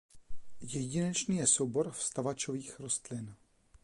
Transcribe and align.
Jedinečný 0.73 1.35
je 1.45 1.45
soubor 1.55 1.87
vstavačovitých 1.99 2.75
rostlin. 2.83 3.25